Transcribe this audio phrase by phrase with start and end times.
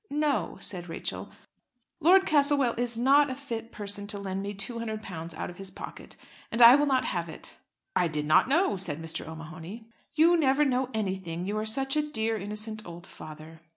[0.09, 1.29] "No," said Rachel.
[1.99, 6.17] "Lord Castlewell is not a fit person to lend me £200 out of his pocket,
[6.51, 7.57] and I will not have it."
[7.95, 9.27] "I did not know," said Mr.
[9.27, 9.83] O'Mahony.
[10.15, 13.59] "You never know anything, you are such a dear, innocent old father."